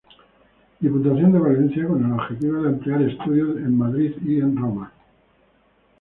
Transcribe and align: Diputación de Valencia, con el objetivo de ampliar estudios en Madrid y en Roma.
Diputación 0.79 1.31
de 1.31 1.37
Valencia, 1.37 1.87
con 1.87 2.03
el 2.03 2.11
objetivo 2.13 2.63
de 2.63 2.69
ampliar 2.69 3.03
estudios 3.03 3.57
en 3.57 3.77
Madrid 3.77 4.15
y 4.25 4.39
en 4.41 4.57
Roma. 4.57 4.91